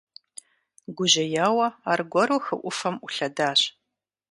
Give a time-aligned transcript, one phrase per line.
[0.95, 3.61] Гужьеяуэ, аргуэру хы Ӏуфэм Ӏулъэдащ.